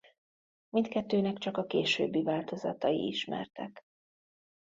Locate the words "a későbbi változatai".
1.57-3.07